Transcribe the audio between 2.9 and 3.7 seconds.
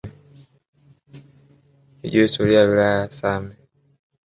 ya same